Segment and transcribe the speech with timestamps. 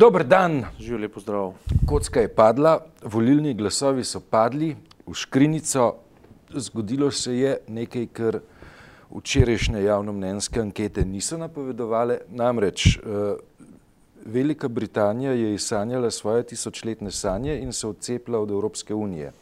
[0.00, 0.64] Dober dan.
[0.78, 1.52] Živijo lepo zdrav.
[1.86, 4.76] Kocka je padla, volilni glasovi so padli
[5.06, 5.94] v škrinico.
[6.50, 8.38] Zgodilo se je nekaj, kar
[9.10, 12.18] včerajšnje javnomnenjske ankete niso napovedovale.
[12.28, 12.98] Namreč
[14.24, 19.32] Velika Britanija je izsanjala svoje tisočletne sanje in se odcepila od Evropske unije.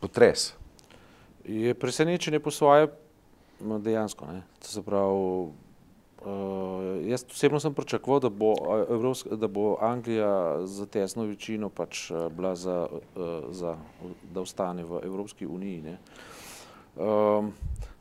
[0.00, 0.54] Potres.
[1.44, 2.88] Je presenečenje po svoje
[3.60, 4.42] dejansko, ne.
[4.62, 5.48] To se pravi,
[7.06, 8.54] jaz osebno sem pričakoval, da bo
[9.30, 12.88] da bo Anglija s tesno večino pač bila za,
[13.50, 13.76] za,
[14.32, 15.98] da ostane v Evropski uniji, ne.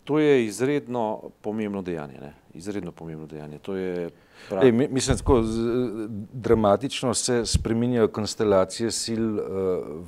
[0.04, 4.10] To je izredno pomembno dejanje, ne, izredno pomembno dejanje, to je
[4.62, 5.44] Ej, mislim tako,
[6.34, 9.24] dramatično se spreminjajo konstelacije sil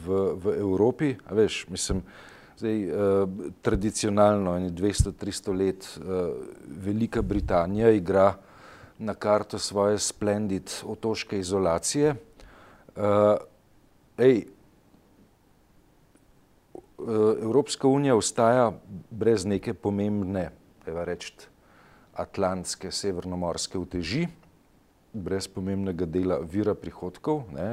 [0.05, 2.01] v, v Evropi, a veš, mislim,
[2.61, 2.87] zdaj
[3.61, 5.99] tradicionalno ene dvesto, tristo let
[6.67, 8.33] Velika Britanija igra
[8.99, 12.15] na karto svoje splendid otoške izolacije.
[14.17, 14.43] Ej,
[17.41, 18.71] Evropska unija ostaja
[19.09, 20.51] brez neke pomembne,
[20.85, 21.33] dajva reči,
[22.13, 24.27] atlantske severnomorske uteži,
[25.13, 27.69] brez pomembnega dela vira prihodkov, ne,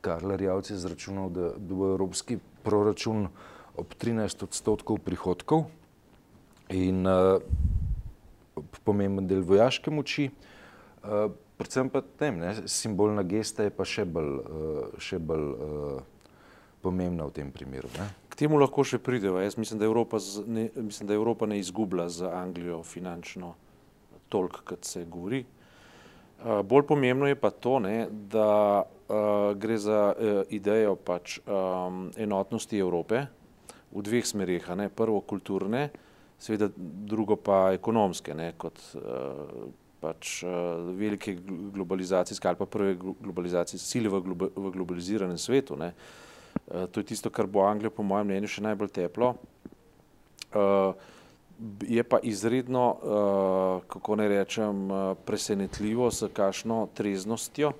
[0.00, 3.30] Karl Erjavec je izračunal, da, da bo evropski proračun
[3.78, 5.68] ob trinajst odstotkov prihodkov
[6.74, 7.06] in
[8.84, 10.28] pomemben del vojaške moči,
[11.58, 14.34] predvsem pa tem, ne, simbolna gesta je pa še bolj,
[15.02, 15.46] še bolj
[16.82, 18.08] pomembna v tem primeru, ne.
[18.30, 21.58] K temu lahko še prideva, jaz mislim, da Evropa z, ne, mislim, da Evropa ne
[21.58, 23.54] izgublja z Anglijo finančno
[24.28, 25.44] toliko, kot se govori.
[26.64, 28.84] bolj pomembno je pa to, ne, da
[29.58, 30.14] gre za
[30.50, 31.40] idejo pač
[32.16, 33.26] enotnosti Evrope
[33.92, 35.88] v dveh smereh, a ne, prvo kulturne,
[36.38, 38.78] seveda drugo pa ekonomske, ne, kot
[39.98, 40.44] pač
[40.94, 41.34] velike
[41.74, 44.20] globalizacijske ali pa prve globalizacijske sile v
[44.54, 45.92] v globaliziranem svetu, ne.
[46.68, 49.32] To je tisto, kar bo Anglijo po mojem mnenju še najbolj teplo.
[51.88, 52.84] Je pa izredno,
[53.88, 54.82] kako naj rečem,
[55.26, 57.72] presenetljivo, s kakšno treznostjo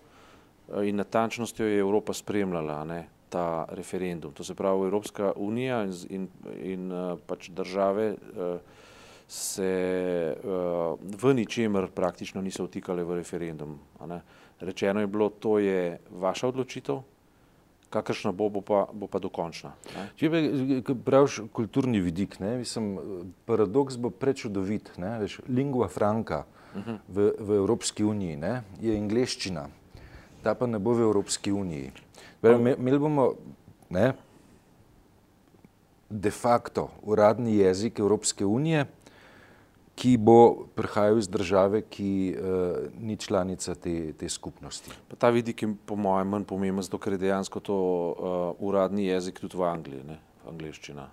[0.84, 6.28] in natančnostjo je Evropa spremljala, ne, ta referendum, to se pravi Evropska unija in,
[6.62, 6.90] in
[7.26, 8.14] pač države
[9.28, 10.36] se
[11.02, 13.78] v ničemer praktično niso vtikale v referendum.
[14.60, 17.02] Rečeno je bilo, to je vaša odločitev,
[17.90, 20.08] kakršna bo, bo pa, bo pa dokončna, ne.
[20.16, 22.96] Če pa, praviš kulturni vidik, ne, mislim,
[23.48, 29.68] paradoks bo prečudovit, ne, veš, lingua franca v, v Evropski uniji, ne, je angleščina,
[30.42, 31.92] ta pa ne bo v Evropski uniji.
[32.42, 33.32] imeli bomo,
[33.90, 34.12] ne,
[36.10, 38.86] de facto uradni jezik Evropske unije,
[39.98, 42.36] ki bo prihajal iz države, ki
[43.00, 44.90] ni članica te, te skupnosti.
[45.08, 47.78] Pa ta vidik je po mojem manj pomemben, zato ker je dejansko to
[48.58, 51.08] uradni jezik tudi v Angliji, ne, angleščina.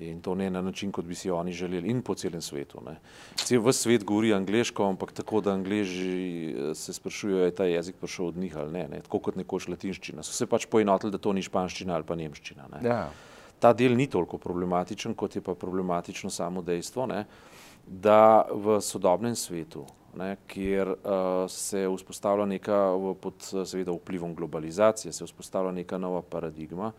[0.00, 2.94] In to ne na način, kot bi si oni želeli, in po celem svetu, ne.
[3.36, 8.26] Saj ves svet govori angleško, ampak tako, da Angleži se sprašujejo, je ta jezik prišel
[8.26, 11.32] od njih ali ne, ne, tako kot nekoč latinščina, so se pač poenotili, da to
[11.36, 12.82] ni španščina ali pa nemščina, ne.
[12.88, 13.02] Ja.
[13.60, 17.26] Ta del ni toliko problematičen, kot je pa problematično samo dejstvo, ne,
[17.86, 19.84] da v sodobnem svetu,
[20.16, 20.94] ne, kjer
[21.48, 22.78] se vzpostavlja neka
[23.20, 26.92] pod seveda vplivom globalizacije se vzpostavlja neka nova paradigma,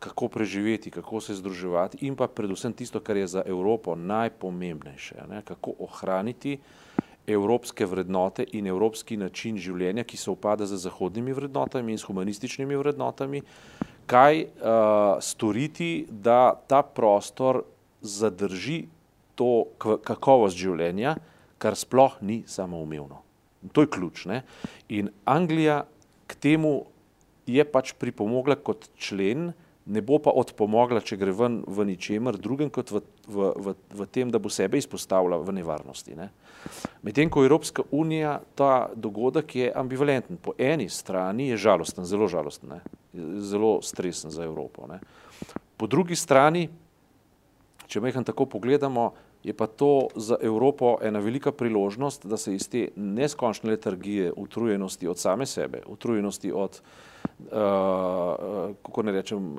[0.00, 5.42] kako preživeti, kako se združevati in pa predvsem tisto, kar je za Evropo najpomembnejše, ne,
[5.44, 6.58] kako ohraniti
[7.26, 13.42] evropske vrednote in evropski način življenja, ki sovpada z zahodnimi vrednotami in s humanističnimi vrednotami,
[14.10, 14.44] kaj
[15.22, 17.62] storiti, da ta prostor
[18.00, 18.86] zadrži
[19.38, 21.14] to kakovost življenja,
[21.60, 23.20] kar sploh ni samoumevno.
[23.76, 24.42] To je ključ, ne.
[24.88, 25.84] In Anglija
[26.26, 26.86] k temu
[27.46, 29.52] je pač pripomogla kot člen,
[29.90, 34.06] ne bo pa odpomogla, če gre ven v ničemer drugem kot v, v, v, v
[34.12, 36.30] tem, da bo sebe izpostavila v nevarnosti, ne.
[37.02, 42.76] Medtem ko Evropska unija, ta dogodek je ambivalenten, po eni strani je žalosten, zelo žalosten,
[42.76, 42.80] ne,
[43.42, 45.00] zelo stresen za Evropo, ne.
[45.80, 46.68] Po drugi strani,
[47.90, 49.10] če majhno tako pogledamo,
[49.42, 55.08] je pa to za Evropo ena velika priložnost, da se iz te neskončne letargije, utrujenosti
[55.08, 56.82] od same sebe, utrujenosti od
[58.82, 59.56] kako naj rečem,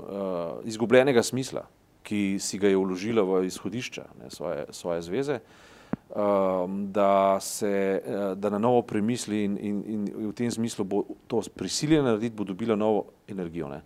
[0.64, 1.66] izgubljenega smisla,
[2.04, 5.40] ki si ga je vložila v izhodišča, ne, svoje, svoje zveze,
[6.92, 8.02] da se,
[8.36, 12.44] da na novo premisli in, in, in v tem smislu bo to prisiljena narediti, bo
[12.44, 13.82] dobila novo energijo, ne.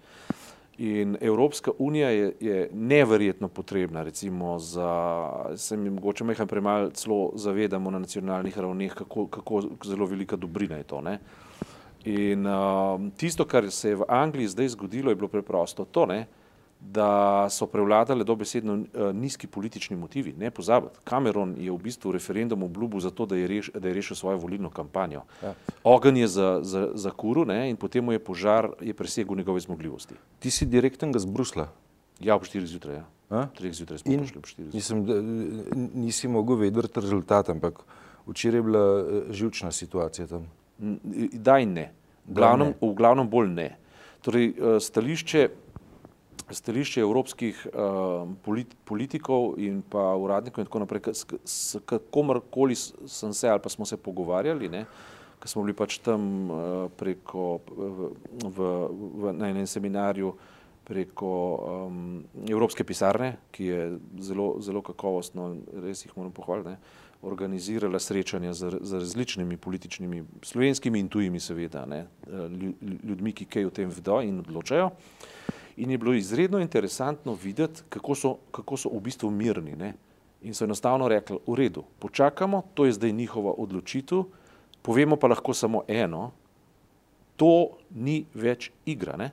[0.77, 7.31] In Evropska unija je, je neverjetno potrebna, recimo, za, se mi mogoče mehaj premalo celo
[7.35, 11.01] zavedamo na nacionalnih ravneh, kako, kako zelo velika dobrina je to.
[11.01, 11.19] Ne?
[12.05, 16.25] In uh, tisto, kar se je v Angliji zdaj zgodilo, je bilo preprosto to, ne?
[16.79, 20.35] da so prevladale dobesedno uh, nizki politični motivi.
[20.37, 23.93] Ne pozabiti, Cameron je v bistvu referendum obljubil za to, da je, reš, da je
[23.93, 25.23] rešil svojo volilno kampanjo.
[25.41, 25.53] Ja.
[25.83, 27.69] Ogen je za, za, za kuru ne?
[27.69, 30.15] in potem mu je požar je presegel njegove zmogljivosti.
[30.39, 31.71] Ti si direktnega z Brusla?
[32.19, 33.01] Ja, ob 4 zjutraj.
[33.31, 33.47] Ja.
[33.57, 34.77] Treh zjutraj smo prišli ob 4 zjutraj.
[34.77, 35.15] Mislim, da
[35.95, 37.81] nisi mogel vedeti rezultat, ampak
[38.27, 38.85] včeraj je bila
[39.29, 40.45] živčna situacija tam.
[40.77, 41.91] Da in ne.
[42.25, 43.69] V glavnem, v glavnem bolj ne.
[44.25, 45.49] Torej, stališče
[46.51, 51.01] stališče evropskih uh, polit, politikov in pa uradnikov in tako naprej,
[51.45, 51.77] s
[52.13, 54.69] komorkoli sem se ali pa smo se pogovarjali,
[55.39, 56.57] ker smo bili pač tam uh,
[56.97, 58.11] preko v,
[58.45, 58.69] v,
[59.23, 60.35] v, na enem seminarju
[60.85, 61.31] preko
[61.89, 63.85] um, Evropske pisarne, ki je
[64.21, 66.75] zelo, zelo kakovostno, res jih moram pohvaliti,
[67.21, 72.05] organizirala srečanja z, z različnimi političnimi, slovenskimi in tujimi seveda, ne,
[73.03, 74.91] ljudmi, ki kaj o tem vedo in odločajo.
[75.77, 79.75] In je bilo izredno interesantno videti, kako so, kako so v bistvu mirni.
[79.75, 79.93] Ne?
[80.43, 84.23] In so enostavno rekli, v redu, počakamo, to je zdaj njihova odločitev,
[84.81, 86.31] povemo pa lahko samo eno,
[87.35, 89.17] to ni več igra.
[89.17, 89.31] Ne?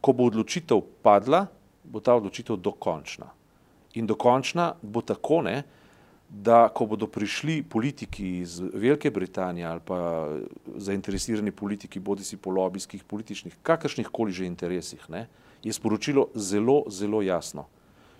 [0.00, 1.46] Ko bo odločitev padla,
[1.84, 3.28] bo ta odločitev dokončna.
[3.94, 5.62] In dokončna bo tako, ne,
[6.28, 10.28] da ko bodo prišli politiki iz Velike Britanije ali pa
[10.76, 15.26] zainteresirani politiki, bodi si po lobijskih, političnih, kakršnih koli že interesih, ne,
[15.62, 17.66] je sporočilo zelo, zelo jasno.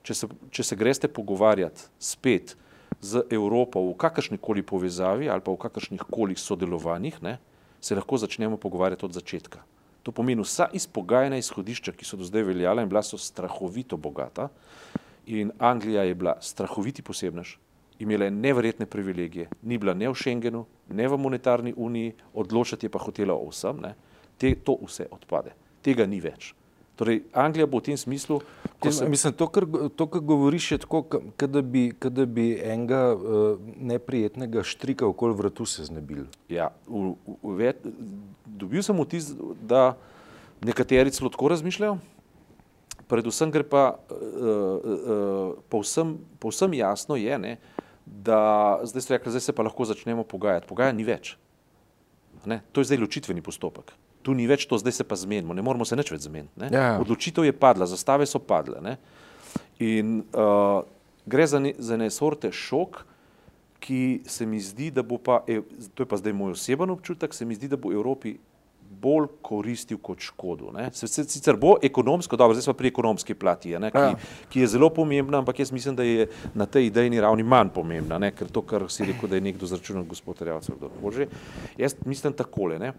[0.03, 2.57] Če se, če se greste pogovarjati spet
[3.01, 7.39] z Evropo v kakršni koli povezavi ali pa v kakršnih koli sodelovanjih, ne,
[7.81, 9.63] se lahko začnemo pogovarjati od začetka.
[10.07, 14.49] To pomeni vsa izpogajena izhodišča, ki so do zdaj veljala in bila so strahovito bogata
[15.27, 17.57] in Anglija je bila strahoviti posebnež,
[17.99, 22.91] imela je neverjetne privilegije, ni bila ne v Schengenu, ne v monetarni uniji, odločati je
[22.91, 23.95] pa hotela o vsem, ne,
[24.39, 25.55] te, to vse odpade.
[25.83, 26.55] Tega ni več.
[26.97, 28.41] Torej, Anglija bo v tem smislu.
[28.81, 29.05] Se...
[29.09, 29.67] Mislim, to, kar,
[29.97, 31.05] to, kar govoriš, je tako,
[31.37, 31.93] da bi,
[32.27, 36.25] bi enega uh, neprijetnega štrika okoli vratu se znebil.
[36.49, 37.13] Ja, v,
[37.45, 37.73] v, v,
[38.47, 39.99] dobil sem vtis, da
[40.65, 41.99] nekateri celo tako razmišljajo.
[43.07, 47.59] Predvsem gre pa uh, uh, povsem, povsem jasno je, ne,
[48.07, 50.69] da zdaj ste rekli, zdaj se pa lahko začnemo pogajati.
[50.71, 51.37] Pogajanja ni več.
[52.47, 55.63] Ne, to je zdaj ločitveni postopek tu ni več to, zdaj se pa zmenimo, ne
[55.63, 56.71] moramo se nič več zmeniti.
[56.75, 56.97] Ja.
[56.99, 58.83] Odločitev je padla, zastave so padle.
[58.83, 58.97] Ne?
[59.79, 60.83] In uh,
[61.31, 63.05] gre za, ne, za ne sorte šok,
[63.87, 65.61] ki se mi zdi, da bo pa, e,
[65.95, 68.35] to je pa zdaj moj oseben občutek, se mi zdi, da bo Evropi
[69.03, 70.73] bolj koristil kot škodo.
[70.93, 74.15] Se, se, sicer bo ekonomsko, dobro, zdaj smo pri ekonomski plati, ne, ki, ja.
[74.53, 78.19] ki je zelo pomembna, ampak jaz mislim, da je na tej idejni ravni manj pomembna,
[78.23, 80.81] ne, ker to, kar si rekel, da je nekdo zračunal gospod Rjavcev,
[81.79, 82.79] jaz mislim takole.
[82.79, 82.93] Ne.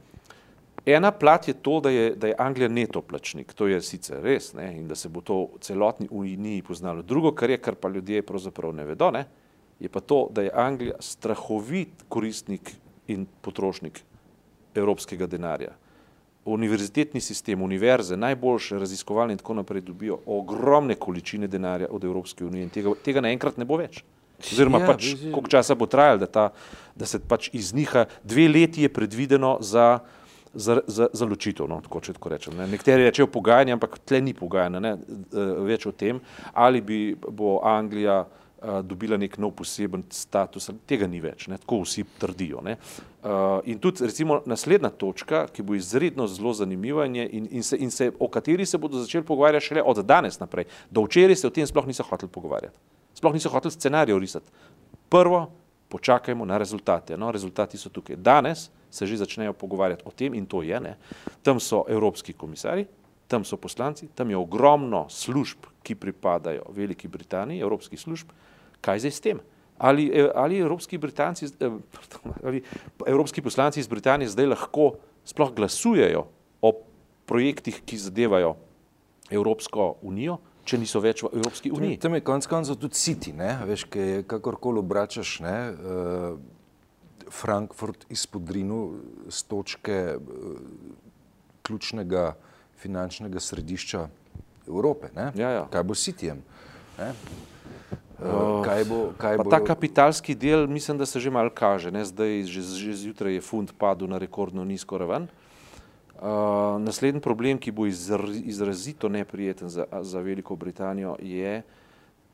[0.87, 4.53] Ena plat je to, da je, da je Anglija neto plačnik, to je sicer res
[4.55, 7.03] ne, in da se bo to v celotni uniji poznalo.
[7.03, 9.25] Drugo, kar je, kar pa ljudje pravzaprav ne vedo, ne,
[9.79, 12.71] je pa to, da je Anglija strahovit koristnik
[13.07, 13.99] in potrošnik
[14.75, 15.75] evropskega denarja.
[16.47, 22.63] Univerzitetni sistem, univerze, najboljše raziskovalne in tako naprej dobijo ogromne količine denarja od Evropske unije
[22.63, 24.03] in tega, tega naenkrat ne bo več.
[24.39, 26.45] Oziroma, ja, pač, koliko časa bo trajalo, da, ta,
[26.95, 27.91] da se pač iz njih
[28.23, 29.99] dve leti je predvideno za
[30.57, 31.67] za, za, za ločitev.
[31.69, 32.65] No, tako, tako rečem, ne.
[32.71, 36.17] Nekateri rečejo pogajanje, ampak tle ni pogajanje, ne, e, več o tem,
[36.53, 38.46] ali bi bo Anglija uh,
[38.81, 42.61] dobila nek nov poseben status, tega ni več, ne, tako vsi trdijo.
[42.65, 42.77] Ne.
[43.21, 47.17] Uh, in tudi recimo naslednja točka, ki bo izredno zelo zanimiva in,
[47.51, 50.65] in, se, in se, o kateri se bodo začeli pogovarjati šele od danes naprej.
[50.89, 52.77] Do včeraj se o tem sploh niso hoteli pogovarjati.
[53.17, 54.51] Sploh niso hoteli scenarijev risati.
[55.09, 55.47] Prvo,
[55.89, 57.17] počakajmo na rezultate.
[57.17, 58.15] No, rezultati so tukaj.
[58.15, 60.79] Danes se že začnejo pogovarjati o tem in to je.
[60.79, 60.97] Ne.
[61.43, 62.85] Tam so evropski komisari,
[63.27, 68.31] tam so poslanci, tam je ogromno služb, ki pripadajo Veliki Britaniji, evropskih služb.
[68.81, 69.39] Kaj zdaj s tem?
[69.77, 71.69] Ali, ali, evropski eh,
[72.43, 72.63] ali
[73.05, 76.25] evropski poslanci iz Britanije zdaj lahko sploh glasujejo
[76.61, 76.73] o
[77.25, 78.55] projektih, ki zadevajo
[79.29, 81.99] Evropsko unijo, če niso več v Evropski uniji?
[81.99, 83.57] Tam je konec koncev tudi City, ne?
[83.67, 85.39] veš, kaj kakorkoli obračaš.
[85.43, 85.57] Ne?
[85.71, 86.39] Uh,
[87.27, 90.59] Frankfurt izpodrinil z točke uh,
[91.67, 92.37] ključnega
[92.77, 94.07] finančnega središča
[94.67, 95.09] Evrope.
[95.35, 95.67] Ja, ja.
[95.71, 96.41] Kaj bo s Cityjem?
[96.97, 99.49] Uh, kaj bo, kaj bo...
[99.49, 101.91] Ta kapitalski del, mislim, da se že malo kaže.
[101.91, 102.05] Ne?
[102.05, 105.27] Zdaj, že, že zjutraj je fund padel na rekordno nizko raven.
[106.17, 111.61] Uh, naslednji problem, ki bo izr, izrazito neprijeten za, za Veliko Britanijo, je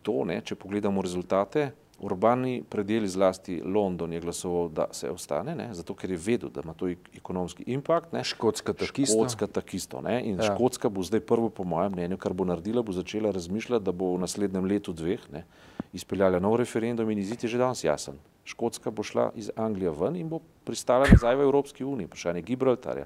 [0.02, 5.70] to, ne, če pogledamo rezultate, urbani predeli, zlasti London, je glasoval, da se ostane, ne,
[5.74, 8.12] zato ker je vedel, da ima to ekonomski impakt.
[8.14, 8.24] Ne.
[8.24, 9.16] Škotska takisto.
[9.16, 10.02] Škotska takisto.
[10.02, 10.54] Ne, in ja.
[10.54, 14.16] Škotska bo zdaj prvo, po mojem mnenju, kar bo naredila, bo začela razmišljati, da bo
[14.16, 15.46] v naslednjem letu dveh ne,
[15.94, 18.20] izpeljala nov referendum in izid je že danes jasen.
[18.46, 23.06] Škotska bo šla iz Anglije ven in bo pristala nazaj v Evropski uniji, vprašanje Gibraltarja,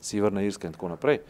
[0.00, 1.22] Severna Irska in tako naprej.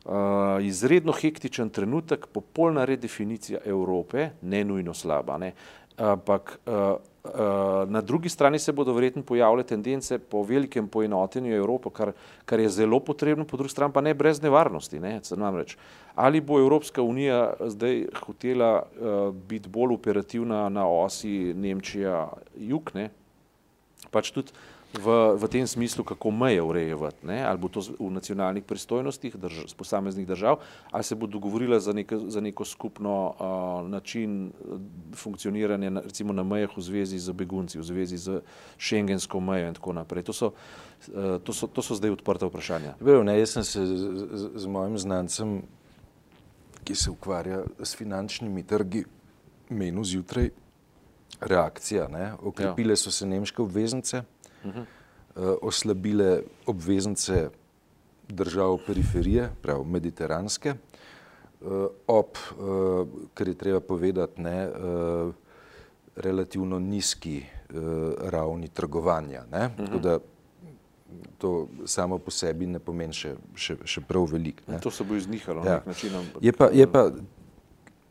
[0.00, 5.36] Uh, izredno hektičen trenutek, popolna redefinicija Evrope, ne nujno slaba.
[5.38, 5.52] Ne
[6.00, 11.90] ampak uh, uh, na drugi strani se bodo verjetno pojavile tendence po velikem poenotenju Evrope,
[11.92, 12.12] kar,
[12.44, 15.00] kar je zelo potrebno, po drugi strani pa ne brez nevarnosti.
[15.00, 15.76] Ne, namreč,
[16.14, 22.92] ali bo Evropska unija zdaj hotela uh, biti bolj operativna na osi Nemčija-Jug,
[24.10, 24.56] pač tudi
[24.90, 27.44] v, v tem smislu, kako meje urejevati, ne?
[27.46, 30.58] ali bo to v nacionalnih pristojnostih drž, posameznih držav,
[30.90, 34.52] ali se bo dogovorila za, nek, za neko skupno uh, način
[35.14, 38.40] funkcioniranja na, recimo na mejah v zvezi z begunci, v zvezi z
[38.78, 40.26] šengensko mejo in tako naprej.
[40.26, 40.52] To so,
[41.14, 42.98] uh, to so, to so zdaj odprta vprašanja.
[43.00, 43.94] Bil, ne, jaz sem se z,
[44.34, 45.62] z, z mojim znancem,
[46.82, 49.04] ki se ukvarja s finančnimi trgi,
[49.70, 50.50] menil zjutraj
[51.40, 52.08] reakcija.
[52.08, 52.32] Ne?
[52.42, 54.24] Okrepile so se nemške obveznice,
[54.64, 54.84] uh,
[55.62, 57.48] oslabile obveznice
[58.28, 62.26] držav periferije, prav mediteranske, uh, ob,
[62.58, 65.34] uh, kar je treba povedati, ne, uh,
[66.16, 67.78] relativno nizki uh,
[68.20, 69.44] ravni trgovanja.
[69.52, 69.86] Ne, uh -huh.
[69.86, 70.18] Tako da
[71.38, 74.62] to samo po sebi ne pomeni še, še, še prav veliko.
[74.82, 75.64] To se bo iznihalo ja.
[75.64, 76.14] na nek način.
[76.14, 76.42] Ampak...
[76.42, 77.10] Je pa, je pa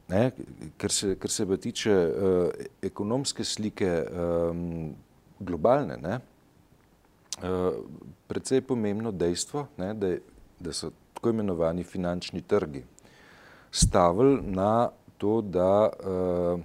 [0.10, 0.32] ne,
[0.78, 4.96] ker, se, ker se pa tiče uh, ekonomske slike um,
[5.40, 6.20] globalne, ne,
[8.28, 10.22] precej pomembno dejstvo, ne, da, je,
[10.60, 12.84] da so tako imenovani finančni trgi
[13.72, 16.60] stavili na to, da uh,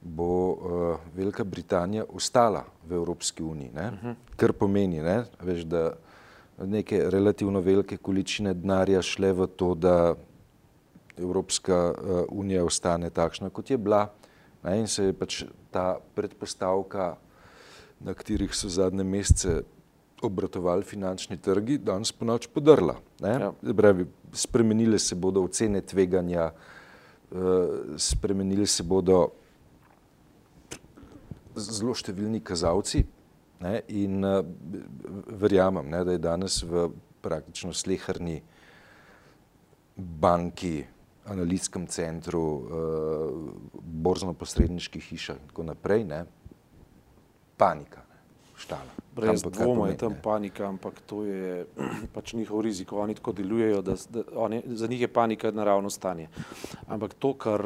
[0.00, 4.14] bo uh, Velika Britanija ostala v Evropski uniji, ne, uh -huh.
[4.36, 5.92] kar pomeni, ne, veš, da
[6.58, 10.14] neke relativno velike količine denarja šle v to, da
[11.18, 14.08] Evropska uh, unija ostane takšna, kot je bila
[14.64, 17.16] ne, in se je pač ta predpostavka,
[18.00, 19.62] na katerih so zadnje mesece
[20.26, 22.96] obratovali finančni trgi, danes po noč podrla.
[23.22, 23.52] Ja.
[23.76, 26.50] Pravi, spremenile se bodo ocene tveganja,
[27.30, 27.38] uh,
[27.96, 29.20] spremenili se bodo
[31.56, 33.04] zelo številni kazalci
[33.64, 34.42] ne, in uh,
[35.40, 36.88] verjamem, ne, da je danes v
[37.24, 38.40] praktično slehrni
[39.96, 40.84] banki,
[41.26, 46.22] analitskem centru, uh, borzno-posredniških hišah in tako naprej, ne,
[47.56, 48.04] panika
[48.56, 49.05] štala.
[49.16, 50.20] Brez dvoma je tam ne.
[50.22, 51.64] panika, ampak to je
[52.14, 52.92] pač njihov rizik.
[52.92, 56.28] Oni tako delujejo, da, da oni, za njih je panika naravno stanje.
[56.86, 57.64] Ampak to, kar,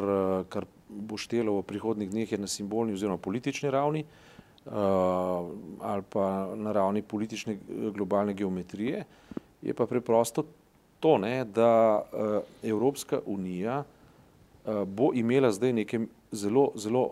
[0.49, 4.05] kar bo štelo v prihodnih dneh, je na simbolni oziroma politični ravni
[4.65, 4.73] uh,
[5.79, 9.05] ali pa na ravni politične globalne geometrije,
[9.61, 10.43] je pa preprosto
[10.99, 15.99] to, ne, da uh, Evropska unija uh, bo imela zdaj neke
[16.31, 17.11] zelo, zelo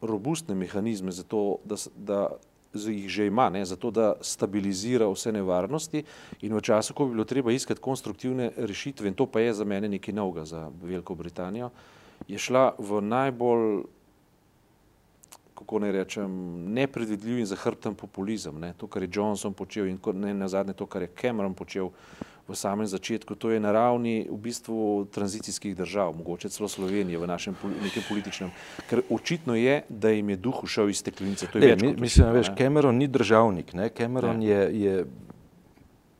[0.00, 2.28] robustne mehanizme za to, da, da
[2.74, 6.04] jih že ima, ne, zato da stabilizira vse nevarnosti
[6.42, 9.64] in v času, ko bi bilo treba iskati konstruktivne rešitve, in to pa je za
[9.64, 11.70] mene nekaj novega za Veliko Britanijo,
[12.28, 13.84] je šla v najbolj,
[15.54, 16.30] kako ne rečem,
[16.74, 18.58] nepredvidljiv in zahrbten populizem.
[18.60, 21.90] Ne, to, kar je Johnson počel in ne na zadnje to, kar je Cameron počel
[22.48, 27.26] v samem začetku, to je na ravni v bistvu tranzicijskih držav, mogoče celo Slovenije v
[27.26, 28.50] našem nekem političnem,
[28.90, 31.48] ker očitno je, da jim je duh ušel iz steklenice.
[31.48, 33.88] To je ne, več mi, mislim, veš, Cameron ni državnik, ne?
[33.88, 34.46] Cameron ne.
[34.46, 34.94] je, je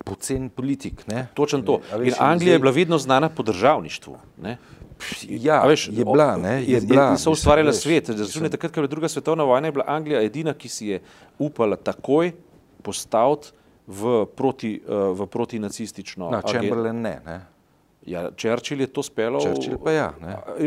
[0.04, 1.04] pocen politik.
[1.08, 1.26] Ne?
[1.34, 1.80] Točen to.
[1.92, 2.56] Ne, in Anglija zdaj...
[2.56, 4.16] je bila vedno znana po državništvu.
[4.42, 4.56] Ne?
[5.28, 7.18] Ja, veš, je bila, ne, je, je bila.
[7.20, 8.08] So ustvarjala svet.
[8.08, 11.02] Zračune, takrat, ko je bila druga svetovna vojna, je bila Anglija edina, ki si je
[11.38, 12.32] upala takoj
[12.82, 13.52] postaviti
[13.86, 16.30] v, proti, uh, v protinacistično.
[16.30, 17.18] Na Chamberlain ne.
[17.24, 17.40] ne.
[18.06, 19.40] Ja, Churchill je to spelo.
[19.40, 20.08] Churchill pa ja.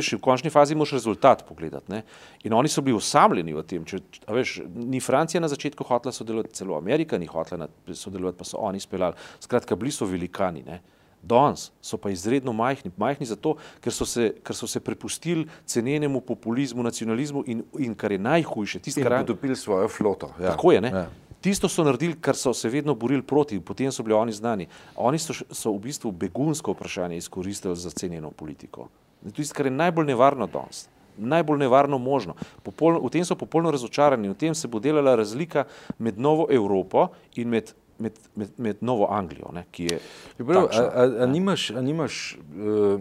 [0.01, 1.91] Še v končni fazi moraš rezultat pogledati.
[1.93, 2.01] Ne?
[2.49, 3.85] In oni so bili osamljeni v tem.
[3.85, 8.57] Če, veš, ni Francija na začetku hotela sodelovati, celo Amerika ni hotela sodelovati, pa so
[8.57, 9.17] oni speljali.
[9.43, 10.65] Skratka, bili so velikani.
[10.65, 10.81] Ne?
[11.21, 13.55] Danes so pa izredno majhni, majhni zato,
[13.85, 18.81] ker so se, ker so se prepustili cenenemu populizmu, nacionalizmu in, in kar je najhujše,
[18.85, 20.33] tisto, kar je dobili svojo floto.
[20.39, 20.55] Ja.
[20.55, 20.93] Tako je, ne?
[20.93, 21.07] Ja.
[21.41, 24.67] Tisto so naredili, kar so se vedno borili proti, potem so bili oni znani.
[24.95, 28.87] Oni so, so v bistvu begunsko vprašanje izkoristili za cenjeno politiko.
[29.21, 32.35] To je tisto, kar je najbolj nevarno danes, najbolj nevarno možno.
[32.63, 35.65] Popolno, v tem so popolno razočarani, v tem se bo delala razlika
[35.97, 39.99] med novo Evropo in med med, med, med Novo Anglijo, ne, ki je.
[40.37, 42.99] Prav, a, a, a nimaš, a nimaš uh,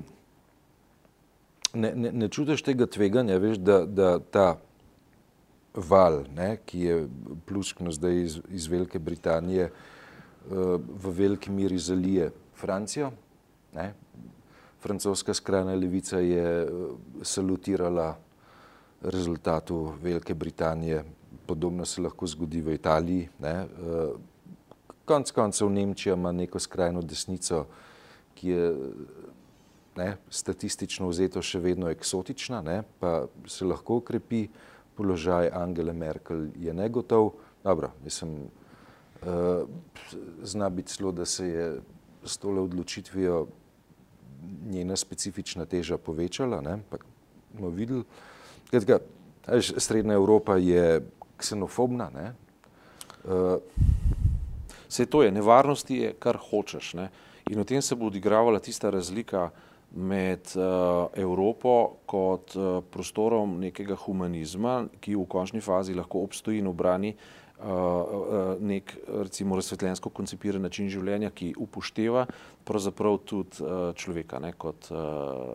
[1.75, 4.47] ne, ne, ne čutiš tega tveganja, veš, da, da ta
[5.77, 6.97] val, ne, ki je
[7.47, 13.11] pluskno zdaj iz, iz Velike Britanije, uh, v veliki miri zalije Francijo.
[13.75, 13.93] Ne.
[14.81, 16.69] Francoska skrajna levica je
[17.23, 18.17] salutirala
[19.03, 21.05] rezultatu Velike Britanije,
[21.47, 23.29] podobno se lahko zgodi v Italiji.
[23.39, 23.67] Ne.
[25.05, 27.67] Konec koncev Nemčija ima neko skrajno desnico,
[28.35, 28.75] ki je
[29.97, 34.47] ne, statistično vzeto še vedno eksotična, ne, pa se lahko ukrepi.
[34.97, 37.33] Položaj Angele Merkel je negotov.
[37.65, 38.49] Dobro, mislim,
[39.23, 39.29] uh,
[40.43, 41.81] zna biti celo, da se je
[42.25, 43.47] s tole odločitvijo
[44.67, 46.61] njena specifična teža povečala.
[46.61, 46.97] Ne, pa
[47.53, 48.05] bomo videli.
[48.71, 48.99] Kratka,
[49.61, 51.03] Srednja Evropa je
[51.37, 52.11] ksenofobna.
[52.15, 52.33] Ne?
[53.25, 53.59] Uh,
[54.89, 56.95] Vse to je, nevarnosti je, kar hočeš.
[56.95, 57.11] Ne?
[57.51, 59.51] In v tem se bo odigravala tista razlika
[59.95, 66.69] med uh, Evropo kot uh, prostorom nekega humanizma, ki v končni fazi lahko obstoji in
[66.69, 72.27] obrani uh, nek, recimo, razsvetljensko koncipiran način življenja, ki upošteva
[72.67, 73.65] pravzaprav tudi
[73.97, 74.53] človeka ne?
[74.59, 74.91] kot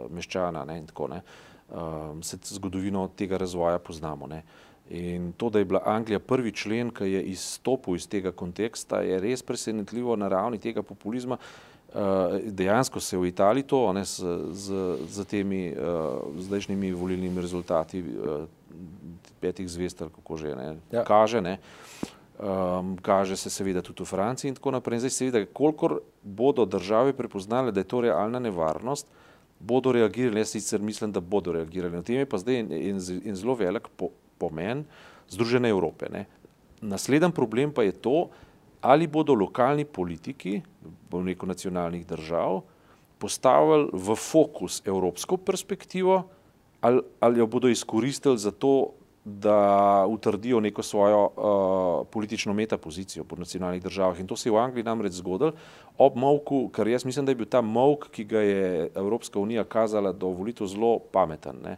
[0.10, 0.80] meščana ne?
[0.80, 4.28] in tako um, se zgodovino tega razvoja poznamo.
[4.28, 4.42] Ne.
[4.90, 9.20] In to, da je bila Anglija prvi člen, ki je izstopil iz tega konteksta, je
[9.22, 11.38] res presenetljivo na ravni tega populizma.
[11.38, 11.71] Uh,
[12.46, 18.48] dejansko se v Italiji to ne, z, z, z temi uh, zdajšnjimi volilnimi rezultati uh,
[19.40, 21.04] petih zvest, kako že ne, ja.
[21.04, 21.42] kaže.
[21.42, 21.60] Ne.
[22.42, 25.04] Um, kaže se seveda tudi v Franciji in tako naprej.
[25.04, 29.06] Zdaj seveda, kolikor bodo države prepoznale, da je to realna nevarnost,
[29.60, 31.94] bodo reagirali, jaz sicer mislim, da bodo reagirali.
[31.94, 34.86] Na tem je pa zdaj in, in, in zelo velik po, pomen
[35.30, 36.10] Združene Evrope.
[36.10, 36.26] Ne.
[36.82, 38.30] Naslednji problem pa je to,
[38.82, 40.62] ali bodo lokalni politiki,
[41.10, 42.62] bom rekel nacionalnih držav,
[43.22, 46.24] postavili v fokus evropsko perspektivo
[46.82, 48.90] ali, ali jo bodo izkoristili za to,
[49.26, 54.20] da utrdijo neko svojo uh, politično metapozicijo po nacionalnih državah.
[54.20, 55.52] In to se je v Angliji namreč zgodilo
[55.98, 59.64] ob molku, ker jaz mislim, da je bil ta molk, ki ga je Evropska unija
[59.64, 61.62] kazala do volitev, zelo pameten.
[61.64, 61.78] Ne?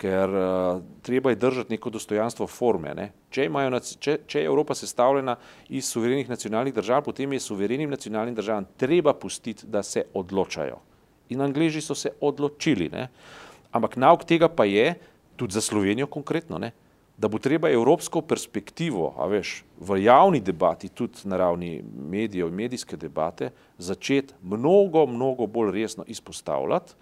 [0.00, 2.94] Ker uh, treba je držati neko dostojanstvo forme.
[2.96, 3.10] Ne?
[3.30, 5.34] Če, imajo, če, če je Evropa sestavljena
[5.68, 10.78] iz suverenih nacionalnih držav, potem je suverenim nacionalnim državam treba pustiti, da se odločajo.
[11.30, 12.88] In Angliži so se odločili.
[12.88, 13.10] Ne?
[13.76, 14.94] Ampak nauk tega pa je,
[15.36, 16.72] tudi za Slovenijo konkretno, ne,
[17.20, 22.56] da bo treba evropsko perspektivo, a veš, v javni debati, tudi na ravni medijev in
[22.56, 26.96] medijske debate, začeti mnogo, mnogo bolj resno izpostavljati,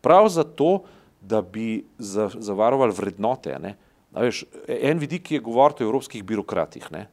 [0.00, 1.03] prav zato, da
[1.42, 3.58] bi zavarovali vrednote.
[3.62, 3.74] Ne.
[4.14, 7.06] A veš, en vidik je govoriti o evropskih birokratih ne,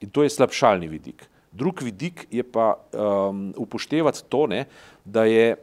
[0.00, 1.26] in to je slabšalni vidik.
[1.52, 4.64] Drug vidik je pa um, upoštevati to, ne,
[5.04, 5.56] da, je,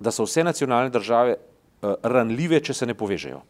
[0.00, 3.40] da so vse nacionalne države uh, ranljive, če se ne povežejo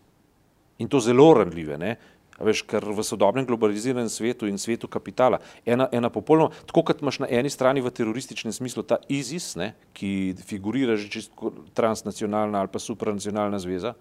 [0.79, 1.79] in to zelo ranljive.
[1.79, 1.97] Ne?
[2.39, 7.19] Veš, ker v sodobnem globaliziranem svetu in svetu kapitala, ena, ena popolnoma, tako kot imaš
[7.25, 12.71] na eni strani v terorističnem smislu ta ISIS, ne, ki figurira že čisto transnacionalna ali
[12.71, 13.97] pa supranacionalna zveza,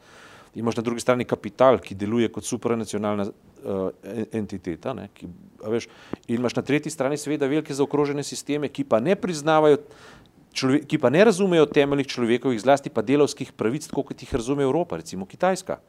[0.54, 3.90] imaš na drugi strani kapital, ki deluje kot supranacionalna uh,
[4.30, 5.34] entiteta, ne, ki,
[5.66, 5.90] veš,
[6.28, 9.82] in imaš na tretji strani seveda velike zaokrožene sisteme, ki pa ne priznavajo,
[10.54, 15.02] človek, ki pa ne razumejo temeljnih človekovih, zlasti pa delovskih pravic, kot jih razume Evropa,
[15.02, 15.82] recimo Kitajska.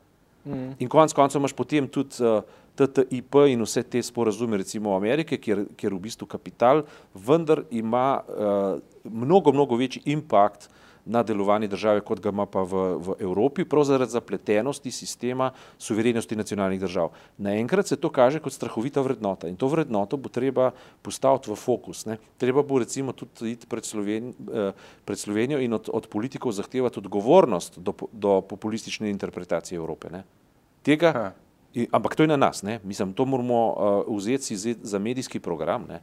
[0.44, 0.72] Mm.
[0.78, 5.36] In konec koncev imaš potem tudi uh, eh, TTIP in vse te sporazume, recimo Amerike,
[5.42, 10.68] kjer, kjer v bistvu kapital vendar ima uh, mnogo, mnogo večji impact
[11.08, 16.36] na delovanje države, kot ga ima pa v, v Evropi, prav zaradi zapletenosti sistema suverenosti
[16.36, 17.10] nacionalnih držav.
[17.38, 20.70] Naenkrat se to kaže kot strahovita vrednota in to vrednoto bo treba
[21.02, 22.04] postaviti v fokus.
[22.06, 22.18] Ne.
[22.36, 24.72] Treba bo recimo tudi iti pred, Sloven, eh,
[25.04, 30.12] pred Slovenijo in od, od politikov zahtevati odgovornost do, do populistične interpretacije Evrope.
[30.12, 30.24] Ne.
[30.82, 31.32] Tega,
[31.92, 32.80] ampak to je na nas, ne.
[32.84, 33.74] mislim, to moramo
[34.06, 35.86] uh, vzeti za medijski program.
[35.88, 36.00] Ne.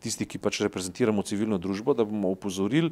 [0.00, 2.90] Tisti, ki pač reprezentiramo civilno družbo, da bomo upozorili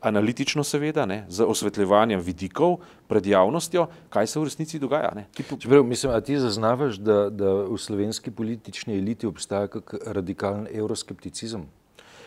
[0.00, 5.12] analitično seveda, ne, z osvetljevanjem vidikov pred javnostjo, kaj se v resnici dogaja.
[5.34, 11.66] Čeprav, mislim, a ti zaznavaš, da, da v slovenski politični eliti obstaja kak radikalen euroskepticizem?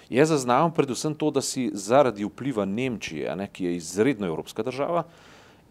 [0.09, 5.07] Jaz zaznavam predvsem to, da si zaradi vpliva Nemčije, ne, ki je izredno evropska država,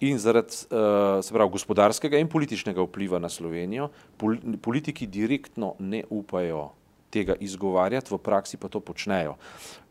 [0.01, 3.89] in zaradi uh, pravi, gospodarskega in političnega vpliva na Slovenijo,
[4.61, 6.73] politiki direktno ne upajo
[7.15, 9.37] tega izgovarjati, v praksi pa to počnejo.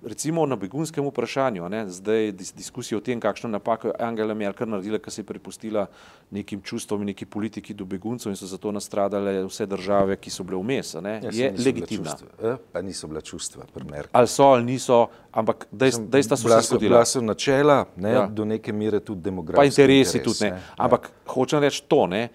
[0.04, 4.68] Recimo na begunskem vprašanju, ne, zdaj dis, diskusija o tem, kakšno napako je Angela Merkel
[4.68, 5.86] naredila, ker se je prepustila
[6.30, 10.44] nekim čustvom in neki politiki do beguncev in so zato nastradale vse države, ki so
[10.44, 12.12] bile vmes, ne, Ja, je legitimna.
[12.12, 12.28] čustva.
[12.46, 14.12] Eh, Pa niso bila čustva pri Merkel.
[14.12, 15.00] Ali so ali niso,
[15.32, 16.90] ampak dejst, dejstva so Bila se zgodila.
[16.92, 18.16] Bila so načela, ne, Ja.
[18.18, 18.28] ja.
[18.28, 19.56] do neke mere tudi demografske.
[19.56, 20.60] pa interesi interes, tudi ne.
[20.78, 22.28] Ampak hočem reči to, ne,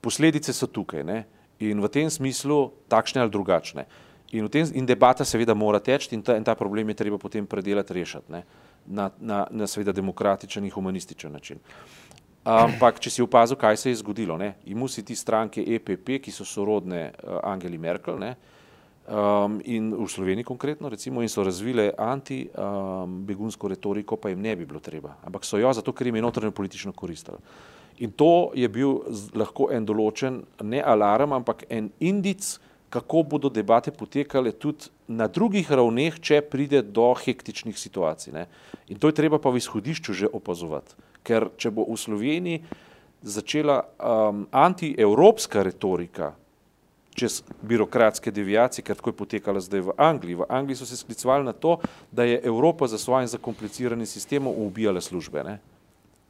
[0.00, 1.24] posledice so tukaj ne,
[1.70, 3.86] in v tem smislu takšne ali drugačne.
[4.32, 7.46] In, tem, in debata seveda mora teči in ta, in ta problem je treba potem
[7.46, 8.44] predelati, rešiti ne,
[8.86, 11.60] na, na, na seveda demokratičen in humanističen način.
[12.42, 16.32] Ampak, če si opazil, kaj se je zgodilo, ne, imu si ti stranke EPP, ki
[16.34, 18.32] so sorodne uh, Angeli Merkel, ne,
[19.06, 24.56] um, in v Sloveniji konkretno, recimo, in so razvile anti-begunsko um, retoriko, pa jim ne
[24.56, 25.14] bi bilo treba.
[25.22, 27.38] Ampak so jo zato, ker jim je notranje politično koristilo.
[27.98, 29.02] In to je bil
[29.34, 32.58] lahko en določen, ne alarm, ampak en indic,
[32.92, 38.32] kako bodo debate potekale tudi na drugih ravneh, če pride do hektičnih situacij.
[38.32, 38.46] Ne.
[38.92, 40.96] In to je treba pa v izhodišču že opazovati.
[41.24, 42.62] Ker če bo v Sloveniji
[43.22, 46.32] začela um, antievropska retorika,
[47.14, 50.40] čez birokratske deviacije, ker tako je potekala zdaj v Angliji.
[50.42, 51.78] V Angliji so se sklicovali na to,
[52.10, 55.44] da je Evropa za svojim zakompliciranim sistemom ubijala službe.
[55.44, 55.58] Ne?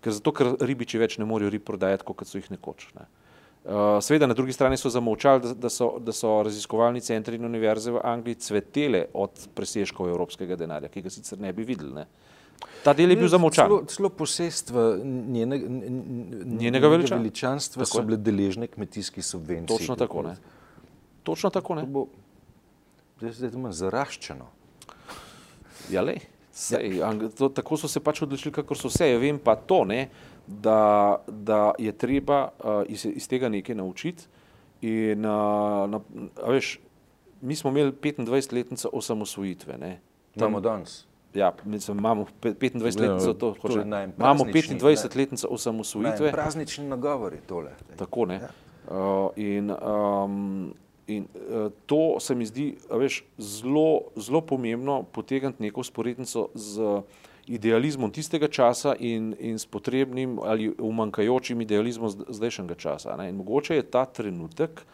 [0.03, 2.89] Ker zato, ker ribiči več ne morejo rib prodajati, kot so jih nekoč.
[2.99, 3.07] Ne?
[3.63, 7.47] Uh, Sveda, na drugi strani so zamovčali, da, da, so, da so raziskovalni centri in
[7.47, 11.95] univerze v Angliji cvetele od presežkov evropskega denarja, ki ga sicer ne bi videli.
[12.01, 12.07] Ne?
[12.83, 13.71] Ta del je bil zamovčan.
[13.71, 15.61] Celo, celo posestva njene,
[16.59, 19.77] Njenega veliča- veličanstva Tako so bile deležne kmetijskih subvencij.
[19.77, 20.27] Točno tako.
[20.27, 20.35] Ne?
[21.23, 21.79] Točno tako.
[21.79, 21.87] Ne?
[21.87, 22.07] To bo,
[23.21, 24.51] zdaj, zaraščeno.
[25.91, 26.19] Ja, lej,
[26.53, 27.13] sej, ja.
[27.39, 29.11] to, tako so se pač odločili, kako so se.
[29.11, 30.09] Ja, vem pa to, ne,
[30.47, 30.79] da,
[31.27, 34.25] da je treba uh, iz, iz tega nekaj naučiti.
[34.83, 35.33] In, uh,
[35.89, 36.01] na,
[36.47, 36.81] veš,
[37.41, 39.79] mi smo imeli 25-letnico osamosvojitve.
[39.79, 40.01] Ne,
[40.35, 41.05] Imamo danes.
[41.35, 45.17] Ja, mislim, imamo pe- 25 Gledano, let za to, to je hoče- imamo praznični, 25
[45.17, 46.27] letnico osamosvojitve.
[46.27, 47.71] Ne, praznični nagovori tole.
[47.97, 48.41] Tako ne.
[48.89, 50.75] Uh, in um,
[51.07, 57.03] in uh, to se mi zdi, veš, zelo, zelo pomembno potegniti neko sporednico z
[57.47, 63.17] idealizmom tistega časa in, in s potrebnim ali umankajočim idealizmom zd- zdajšnjega časa.
[63.17, 63.29] Ne.
[63.31, 64.85] In mogoče je ta trenutek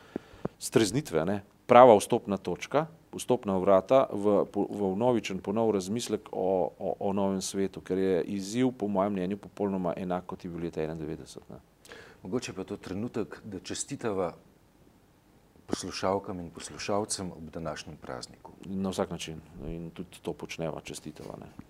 [0.59, 7.13] streznitve, ne, prava vstopna točka, vstopna vrata v, v novičen ponov razmislek o, o, o
[7.13, 11.53] novem svetu, ker je izziv, po mojem mnenju, popolnoma enak kot je bil leta 91.
[11.53, 11.61] Ne.
[12.23, 14.33] Mogoče pa je to trenutek, da čestitava
[15.69, 18.53] poslušalkam in poslušalcem ob današnjem prazniku.
[18.65, 21.37] Na vsak način in tudi to počneva, čestitava.
[21.41, 21.68] Ne.